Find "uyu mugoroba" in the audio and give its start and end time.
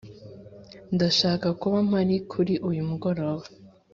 2.69-3.43